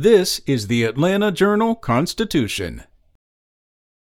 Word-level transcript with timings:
This 0.00 0.40
is 0.46 0.68
the 0.68 0.84
Atlanta 0.84 1.32
Journal 1.32 1.74
Constitution. 1.74 2.84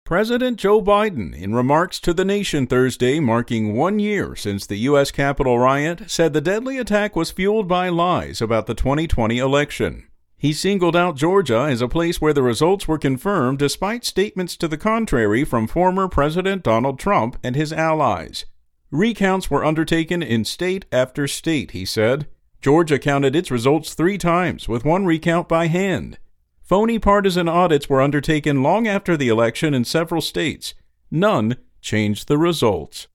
President 0.05 0.59
Joe 0.59 0.83
Biden, 0.83 1.33
in 1.33 1.55
remarks 1.55 1.99
to 2.01 2.13
the 2.13 2.23
nation 2.23 2.67
Thursday, 2.67 3.19
marking 3.19 3.73
one 3.73 3.97
year 3.97 4.35
since 4.35 4.67
the 4.67 4.75
U.S. 4.81 5.09
Capitol 5.09 5.57
riot, 5.57 6.03
said 6.05 6.33
the 6.33 6.41
deadly 6.41 6.77
attack 6.77 7.15
was 7.15 7.31
fueled 7.31 7.67
by 7.67 7.89
lies 7.89 8.39
about 8.39 8.67
the 8.67 8.75
2020 8.75 9.39
election. 9.39 10.07
He 10.37 10.53
singled 10.53 10.95
out 10.95 11.17
Georgia 11.17 11.61
as 11.61 11.81
a 11.81 11.87
place 11.87 12.21
where 12.21 12.33
the 12.33 12.43
results 12.43 12.87
were 12.87 12.99
confirmed 12.99 13.57
despite 13.57 14.05
statements 14.05 14.55
to 14.57 14.67
the 14.67 14.77
contrary 14.77 15.43
from 15.43 15.65
former 15.65 16.07
President 16.07 16.61
Donald 16.61 16.99
Trump 16.99 17.35
and 17.43 17.55
his 17.55 17.73
allies. 17.73 18.45
Recounts 18.91 19.49
were 19.49 19.65
undertaken 19.65 20.21
in 20.21 20.45
state 20.45 20.85
after 20.91 21.27
state, 21.27 21.71
he 21.71 21.83
said. 21.83 22.27
Georgia 22.61 22.99
counted 22.99 23.35
its 23.35 23.51
results 23.51 23.93
three 23.93 24.17
times, 24.17 24.67
with 24.67 24.83
one 24.83 25.05
recount 25.05 25.47
by 25.47 25.67
hand. 25.67 26.17
Phony 26.61 26.99
partisan 26.99 27.47
audits 27.47 27.89
were 27.89 28.01
undertaken 28.01 28.61
long 28.61 28.87
after 28.87 29.15
the 29.15 29.29
election 29.29 29.73
in 29.73 29.85
several 29.85 30.21
states. 30.21 30.73
None 31.09 31.55
changed 31.81 32.27
the 32.27 32.37
results. 32.37 33.07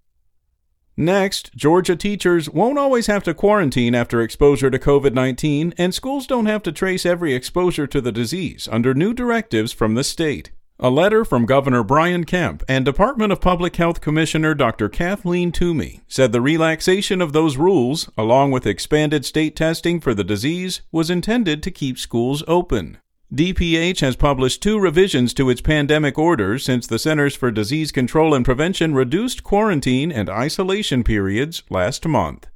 Next, 0.97 1.53
Georgia 1.55 1.97
teachers 1.97 2.49
won't 2.49 2.79
always 2.79 3.07
have 3.09 3.25
to 3.25 3.35
quarantine 3.35 3.95
after 3.95 4.21
exposure 4.21 4.71
to 4.71 4.79
COVID 4.79 5.13
19, 5.13 5.75
and 5.77 5.93
schools 5.93 6.27
don't 6.27 6.47
have 6.47 6.63
to 6.63 6.73
trace 6.73 7.05
every 7.05 7.35
exposure 7.35 7.87
to 7.87 8.01
the 8.01 8.13
disease 8.13 8.69
under 8.71 8.95
new 8.95 9.13
directives 9.13 9.73
from 9.73 9.95
the 9.95 10.05
state. 10.05 10.53
A 10.85 10.91
letter 10.91 11.25
from 11.25 11.47
Governor 11.47 11.83
Brian 11.83 12.25
Kemp 12.25 12.63
and 12.69 12.85
Department 12.85 13.33
of 13.33 13.41
Public 13.41 13.75
Health 13.77 14.03
Commissioner 14.03 14.55
Dr. 14.55 14.91
Kathleen 14.91 15.51
Toomey 15.51 16.03
said 16.09 16.31
the 16.33 16.43
relaxation 16.43 17.23
of 17.23 17.33
those 17.33 17.57
rules, 17.57 18.11
along 18.19 18.51
with 18.51 18.67
expanded 18.67 19.25
state 19.25 19.57
testing 19.57 19.99
for 19.99 20.13
the 20.13 20.23
disease, 20.23 20.83
was 20.93 21.09
intended 21.09 21.63
to 21.63 21.71
keep 21.71 21.99
schools 21.99 22.43
open. 22.47 22.99
DPH 23.33 24.01
has 24.01 24.15
published 24.15 24.63
two 24.63 24.79
revisions 24.79 25.33
to 25.33 25.49
its 25.49 25.63
pandemic 25.63 26.19
orders 26.19 26.67
since 26.67 26.87
the 26.87 26.99
Centers 26.99 27.35
for 27.35 27.51
Disease 27.51 27.91
Control 27.91 28.35
and 28.35 28.45
Prevention 28.45 28.95
reduced 28.95 29.43
quarantine 29.43 30.13
and 30.13 30.29
isolation 30.29 31.03
periods 31.03 31.63
last 31.71 32.07
month. 32.07 32.47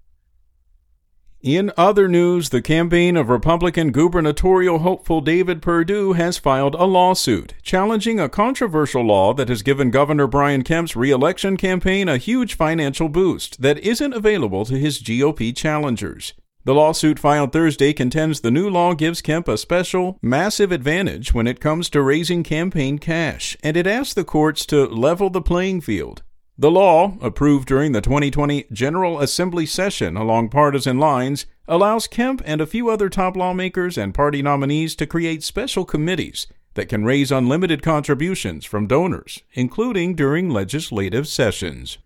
In 1.42 1.70
other 1.76 2.08
news, 2.08 2.48
the 2.48 2.60
campaign 2.60 3.16
of 3.16 3.28
Republican 3.28 3.92
gubernatorial 3.92 4.80
hopeful 4.80 5.20
David 5.20 5.62
Perdue 5.62 6.14
has 6.14 6.36
filed 6.36 6.74
a 6.74 6.84
lawsuit 6.84 7.54
challenging 7.62 8.18
a 8.18 8.28
controversial 8.28 9.04
law 9.04 9.32
that 9.34 9.48
has 9.48 9.62
given 9.62 9.92
Governor 9.92 10.26
Brian 10.26 10.64
Kemp's 10.64 10.96
reelection 10.96 11.56
campaign 11.56 12.08
a 12.08 12.18
huge 12.18 12.54
financial 12.54 13.08
boost 13.08 13.62
that 13.62 13.78
isn't 13.78 14.14
available 14.14 14.64
to 14.64 14.76
his 14.76 15.00
GOP 15.00 15.54
challengers. 15.54 16.34
The 16.64 16.74
lawsuit 16.74 17.20
filed 17.20 17.52
Thursday 17.52 17.92
contends 17.92 18.40
the 18.40 18.50
new 18.50 18.68
law 18.68 18.94
gives 18.94 19.22
Kemp 19.22 19.46
a 19.46 19.56
special, 19.56 20.18
massive 20.20 20.72
advantage 20.72 21.32
when 21.32 21.46
it 21.46 21.60
comes 21.60 21.88
to 21.90 22.02
raising 22.02 22.42
campaign 22.42 22.98
cash, 22.98 23.56
and 23.62 23.76
it 23.76 23.86
asks 23.86 24.12
the 24.12 24.24
courts 24.24 24.66
to 24.66 24.86
level 24.86 25.30
the 25.30 25.40
playing 25.40 25.82
field. 25.82 26.24
The 26.60 26.72
law, 26.72 27.16
approved 27.20 27.68
during 27.68 27.92
the 27.92 28.00
2020 28.00 28.66
General 28.72 29.20
Assembly 29.20 29.64
session 29.64 30.16
along 30.16 30.48
partisan 30.48 30.98
lines, 30.98 31.46
allows 31.68 32.08
Kemp 32.08 32.42
and 32.44 32.60
a 32.60 32.66
few 32.66 32.90
other 32.90 33.08
top 33.08 33.36
lawmakers 33.36 33.96
and 33.96 34.12
party 34.12 34.42
nominees 34.42 34.96
to 34.96 35.06
create 35.06 35.44
special 35.44 35.84
committees 35.84 36.48
that 36.74 36.88
can 36.88 37.04
raise 37.04 37.30
unlimited 37.30 37.80
contributions 37.80 38.64
from 38.64 38.88
donors, 38.88 39.44
including 39.52 40.16
during 40.16 40.50
legislative 40.50 41.28
sessions. 41.28 41.98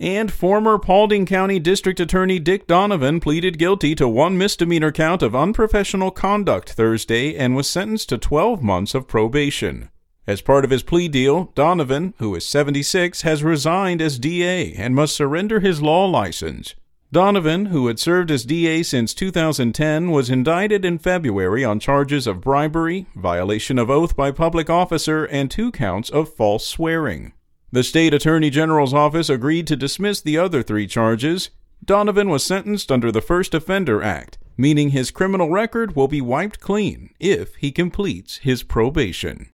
And 0.00 0.32
former 0.32 0.76
Paulding 0.76 1.24
County 1.24 1.60
District 1.60 2.00
Attorney 2.00 2.40
Dick 2.40 2.66
Donovan 2.66 3.20
pleaded 3.20 3.58
guilty 3.58 3.94
to 3.94 4.08
one 4.08 4.36
misdemeanor 4.36 4.90
count 4.90 5.22
of 5.22 5.36
unprofessional 5.36 6.10
conduct 6.10 6.72
Thursday 6.72 7.36
and 7.36 7.54
was 7.54 7.68
sentenced 7.68 8.08
to 8.08 8.18
12 8.18 8.60
months 8.60 8.92
of 8.92 9.06
probation. 9.06 9.88
As 10.26 10.40
part 10.40 10.64
of 10.64 10.70
his 10.70 10.82
plea 10.82 11.06
deal, 11.06 11.52
Donovan, 11.54 12.12
who 12.18 12.34
is 12.34 12.44
76, 12.44 13.22
has 13.22 13.44
resigned 13.44 14.02
as 14.02 14.18
DA 14.18 14.72
and 14.72 14.94
must 14.94 15.14
surrender 15.14 15.60
his 15.60 15.80
law 15.80 16.04
license. 16.04 16.74
Donovan, 17.12 17.66
who 17.66 17.86
had 17.86 18.00
served 18.00 18.32
as 18.32 18.44
DA 18.44 18.82
since 18.82 19.14
2010, 19.14 20.10
was 20.10 20.28
indicted 20.28 20.84
in 20.84 20.98
February 20.98 21.64
on 21.64 21.78
charges 21.78 22.26
of 22.26 22.40
bribery, 22.40 23.06
violation 23.14 23.78
of 23.78 23.88
oath 23.88 24.16
by 24.16 24.32
public 24.32 24.68
officer, 24.68 25.24
and 25.24 25.48
two 25.48 25.70
counts 25.70 26.10
of 26.10 26.34
false 26.34 26.66
swearing. 26.66 27.32
The 27.70 27.84
state 27.84 28.12
attorney 28.12 28.50
general's 28.50 28.92
office 28.92 29.30
agreed 29.30 29.68
to 29.68 29.76
dismiss 29.76 30.20
the 30.20 30.38
other 30.38 30.64
three 30.64 30.88
charges. 30.88 31.50
Donovan 31.84 32.28
was 32.28 32.42
sentenced 32.42 32.90
under 32.90 33.12
the 33.12 33.20
First 33.20 33.54
Offender 33.54 34.02
Act, 34.02 34.38
meaning 34.56 34.90
his 34.90 35.12
criminal 35.12 35.50
record 35.50 35.94
will 35.94 36.08
be 36.08 36.20
wiped 36.20 36.58
clean 36.58 37.10
if 37.20 37.54
he 37.56 37.70
completes 37.70 38.38
his 38.38 38.64
probation. 38.64 39.50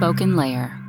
Spoken 0.00 0.34
Layer 0.34 0.79